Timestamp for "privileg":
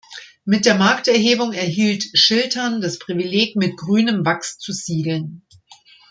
2.97-3.55